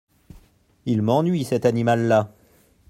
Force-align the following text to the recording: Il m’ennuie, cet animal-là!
Il 0.87 1.03
m’ennuie, 1.03 1.43
cet 1.43 1.63
animal-là! 1.63 2.31